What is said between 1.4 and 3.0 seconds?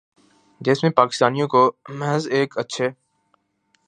کو محض ایک اچھے